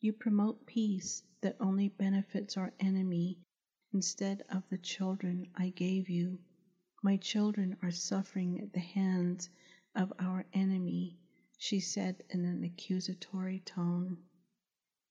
[0.00, 3.38] You promote peace that only benefits our enemy
[3.92, 6.40] instead of the children I gave you.
[7.00, 9.50] My children are suffering at the hands
[9.94, 11.16] of our enemy,
[11.58, 14.18] she said in an accusatory tone.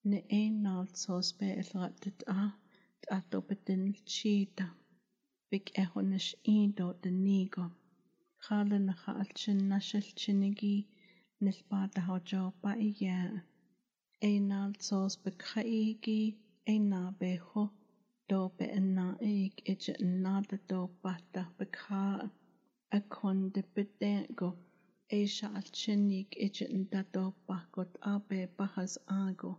[0.08, 2.36] Ne'enaaltsoos pe'elxa'tit'a
[3.02, 4.66] t'atopetenilchiita
[5.50, 7.64] pik'ejuanex'iito tinico
[8.46, 10.78] xala naja'alchin naxilchinigui
[11.44, 13.40] nilpatajochoopa iyaa'a
[14.30, 16.18] einaaltsoos pikja'iki
[16.74, 17.64] einaapejo
[18.30, 22.26] toope'ena'ik eche'ena'ata toopajtaj pikjaa'a
[22.98, 24.50] akjontepete'eco
[25.20, 27.92] exa'alchinik eche'entatopajkot
[29.24, 29.52] ago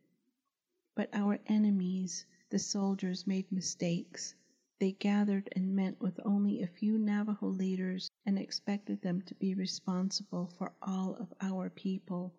[0.93, 4.35] But our enemies, the soldiers, made mistakes.
[4.77, 9.55] They gathered and met with only a few Navajo leaders and expected them to be
[9.55, 12.35] responsible for all of our people,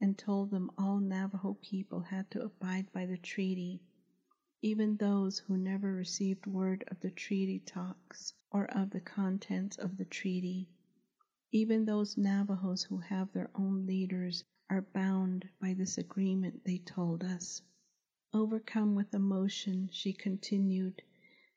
[0.00, 3.82] and told them all Navajo people had to abide by the treaty.
[4.62, 9.96] Even those who never received word of the treaty talks or of the contents of
[9.96, 10.68] the treaty.
[11.50, 17.24] Even those Navajos who have their own leaders are bound by this agreement, they told
[17.24, 17.60] us.
[18.34, 21.00] Overcome with emotion, she continued,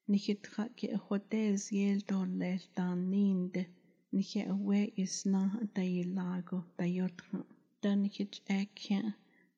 [0.07, 3.65] Nihitraki hodes yel dole dan ninde,
[4.13, 7.45] nihe awe isna dailago dayotra,
[7.81, 9.15] dan nihit ekya,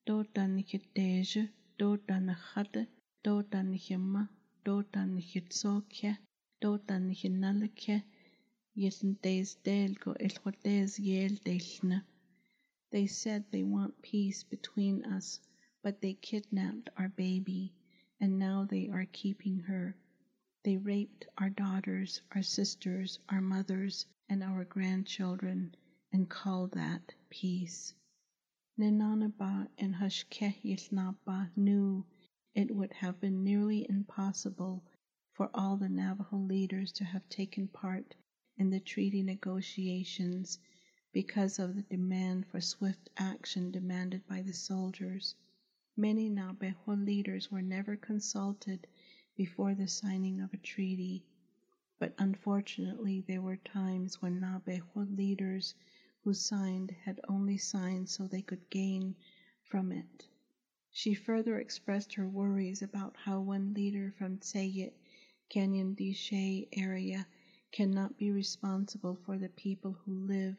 [0.07, 2.87] do dan nihit deje, do dan hade,
[3.23, 4.27] do dan nihima,
[4.65, 6.17] do dan nihit sokya,
[6.61, 8.01] do dan nihinalakya,
[8.75, 11.37] yeln des delgo el hodes yel.
[12.89, 15.39] They said they want peace between us
[15.83, 17.73] but they kidnapped our baby,
[18.21, 19.93] and now they are keeping her.
[20.63, 25.75] They raped our daughters, our sisters, our mothers, and our grandchildren,
[26.13, 27.93] and call that peace.
[28.79, 32.05] Nínááníbaa and Hashké knew
[32.55, 34.81] it would have been nearly impossible
[35.33, 38.15] for all the Navajo leaders to have taken part
[38.57, 40.59] in the treaty negotiations
[41.11, 45.35] because of the demand for swift action demanded by the soldiers.
[45.95, 48.87] Many Navajo leaders were never consulted
[49.35, 51.23] before the signing of a treaty,
[51.99, 55.75] but unfortunately there were times when Navajo leaders
[56.23, 59.15] who signed had only signed so they could gain
[59.61, 60.27] from it.
[60.89, 64.93] She further expressed her worries about how one leader from Tsayit
[65.49, 67.27] Canyon de area
[67.71, 70.57] cannot be responsible for the people who live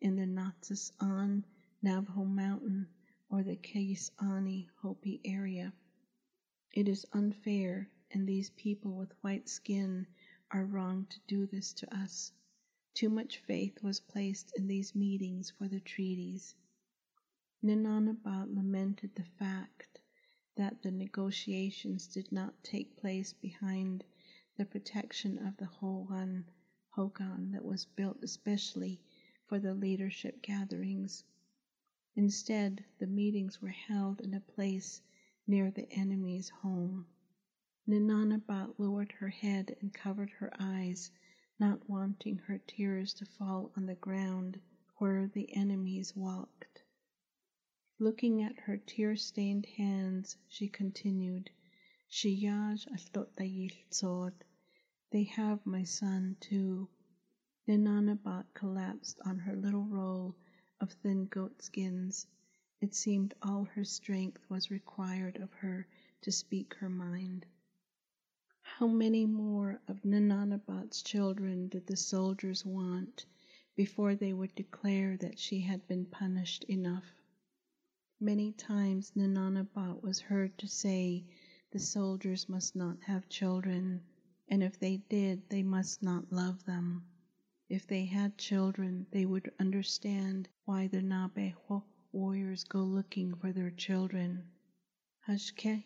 [0.00, 1.44] in the Natsis on
[1.82, 2.86] Navajo Mountain
[3.28, 5.72] or the Kaisani Hopi area.
[6.72, 10.06] It is unfair, and these people with white skin
[10.50, 12.32] are wrong to do this to us.
[12.94, 16.54] Too much faith was placed in these meetings for the treaties.
[17.64, 20.00] Nínááníbaa lamented the fact
[20.56, 24.04] that the negotiations did not take place behind
[24.56, 26.44] the protection of the Hogan
[26.90, 29.00] Hogan that was built especially
[29.46, 31.24] for the leadership gatherings.
[32.18, 35.02] Instead, the meetings were held in a place
[35.46, 37.06] near the enemy's home.
[37.86, 41.10] Nínááníbaa lowered her head and covered her eyes,
[41.58, 44.58] not wanting her tears to fall on the ground
[44.96, 46.82] where the enemies walked.
[47.98, 51.50] Looking at her tear-stained hands, she continued,
[52.10, 54.32] Shiyaj alotayil
[55.10, 56.88] They have my son too.
[57.68, 60.34] Nínááníbaa collapsed on her little roll
[60.78, 62.26] of thin goat skins,
[62.82, 65.86] It seemed all her strength was required of her
[66.20, 67.46] to speak her mind.
[68.60, 73.24] How many more of Nínááníbaa's children did the soldiers want
[73.74, 77.06] before they would declare that she had been punished enough?
[78.20, 81.24] Many times Nínááníbaa was heard to say
[81.70, 84.02] the soldiers must not have children,
[84.46, 87.06] and if they did they must not love them.
[87.68, 93.70] If they had children, they would understand why the Naabeehó warriors go looking for their
[93.70, 94.42] children.
[95.28, 95.84] Hashké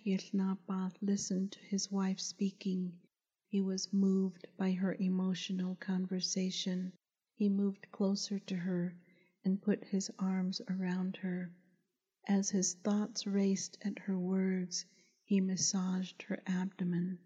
[1.02, 2.98] listened to his wife speaking.
[3.46, 6.94] He was moved by her emotional conversation.
[7.34, 8.94] He moved closer to her
[9.44, 11.52] and put his arms around her.
[12.26, 14.86] As his thoughts raced at her words,
[15.24, 17.18] he massaged her abdomen.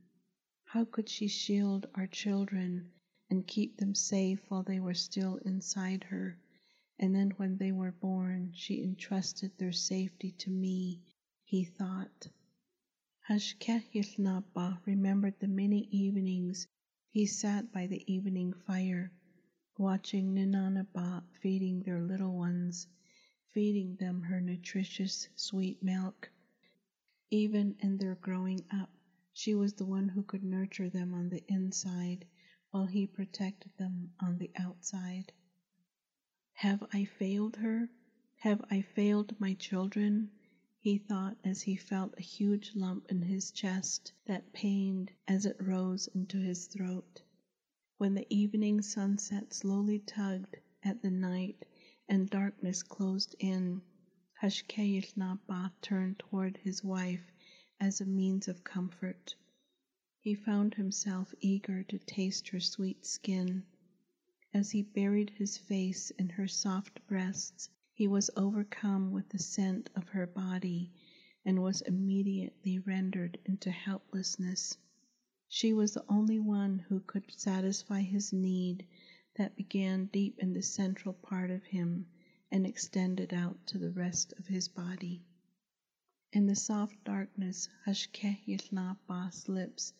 [0.64, 2.90] How could she shield our children
[3.30, 6.36] and keep them safe while they were still inside her?
[6.96, 11.02] And then when they were born, she entrusted their safety to me,
[11.42, 12.28] he thought.
[13.28, 13.82] Hashké
[14.86, 16.68] remembered the many evenings
[17.10, 19.10] he sat by the evening fire,
[19.76, 22.86] watching Nínááníbaa feeding their little ones,
[23.52, 26.30] feeding them her nutritious sweet milk.
[27.30, 28.90] Even in their growing up,
[29.32, 32.24] she was the one who could nurture them on the inside
[32.70, 35.32] while he protected them on the outside.
[36.58, 37.90] Have I failed her?
[38.36, 40.30] Have I failed my children?
[40.78, 45.56] He thought as he felt a huge lump in his chest that pained as it
[45.60, 47.22] rose into his throat.
[47.98, 51.64] When the evening sunset slowly tugged at the night
[52.08, 53.82] and darkness closed in,
[54.40, 55.02] Hashké
[55.82, 57.32] turned toward his wife
[57.80, 59.34] as a means of comfort.
[60.20, 63.64] He found himself eager to taste her sweet skin.
[64.56, 69.90] As he buried his face in her soft breasts, he was overcome with the scent
[69.96, 70.92] of her body
[71.44, 74.78] and was immediately rendered into helplessness.
[75.48, 78.86] She was the only one who could satisfy his need
[79.34, 82.06] that began deep in the central part of him
[82.52, 85.24] and extended out to the rest of his body.
[86.32, 88.38] In the soft darkness, Hashké
[89.48, 89.92] lips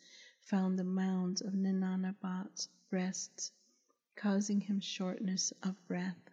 [0.42, 3.50] found the mounds of Nínááníbaa's breasts
[4.16, 6.30] causing him shortness of breath.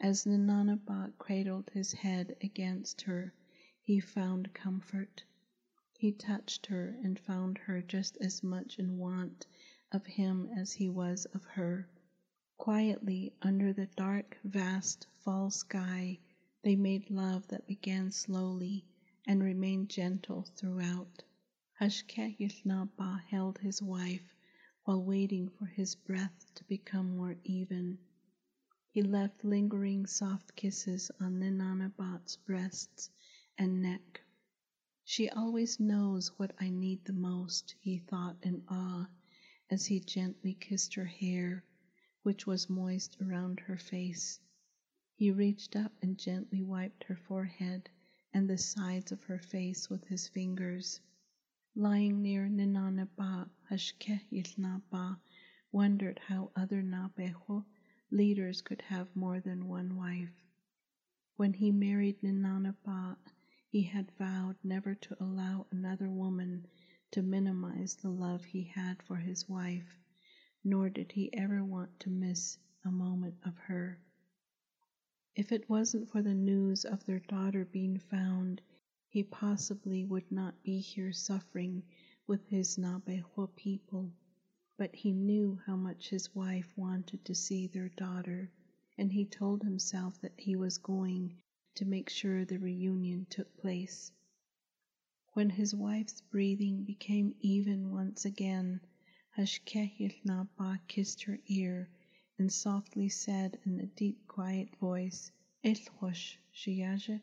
[0.00, 3.32] As Nínááníbaa cradled his head against her,
[3.80, 5.24] he found comfort.
[5.98, 9.46] He touched her and found her just as much in want
[9.92, 11.86] of him as he was of her.
[12.56, 16.18] Quietly, under the dark, vast fall sky,
[16.62, 18.84] they made love that began slowly
[19.26, 21.22] and remained gentle throughout.
[21.80, 22.36] Hashké
[23.28, 24.31] held his wife
[24.84, 27.96] while waiting for his breath to become more even.
[28.90, 33.10] He left lingering soft kisses on Nínááníbaa's breasts
[33.56, 34.20] and neck.
[35.04, 39.08] She always knows what I need the most, he thought in awe
[39.70, 41.64] as he gently kissed her hair,
[42.22, 44.40] which was moist around her face.
[45.14, 47.88] He reached up and gently wiped her forehead
[48.34, 51.00] and the sides of her face with his fingers.
[51.74, 54.20] Lying near Nínááníbaa, Hashké
[55.72, 57.64] wondered how other Naabeehó
[58.10, 60.34] leaders could have more than one wife.
[61.36, 63.16] When he married Nínááníbaa,
[63.70, 66.66] he had vowed never to allow another woman
[67.12, 69.98] to minimize the love he had for his wife,
[70.62, 73.98] nor did he ever want to miss a moment of her.
[75.34, 78.60] If it wasn't for the news of their daughter being found,
[79.12, 81.82] he possibly would not be here suffering
[82.26, 84.10] with his Naabeehó people,
[84.78, 88.50] but he knew how much his wife wanted to see their daughter,
[88.96, 91.36] and he told himself that he was going
[91.74, 94.10] to make sure the reunion took place.
[95.34, 98.80] When his wife's breathing became even once again,
[99.36, 99.90] Hashké
[100.88, 101.90] kissed her ear
[102.38, 105.30] and softly said in a deep, quiet voice,
[105.62, 107.20] Ilhosh, Shiyaja,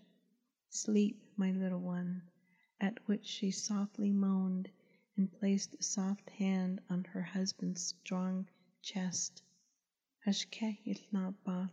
[0.72, 2.22] sleep, my little one,
[2.80, 4.70] at which she softly moaned
[5.18, 8.48] and placed a soft hand on her husband's strong
[8.82, 9.42] chest.
[10.26, 10.78] Hashké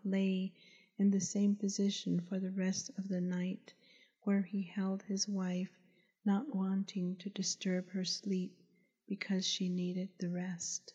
[0.04, 0.52] lay
[0.98, 3.74] in the same position for the rest of the night,
[4.22, 5.78] where he held his wife,
[6.24, 8.56] not wanting to disturb her sleep
[9.06, 10.94] because she needed the rest.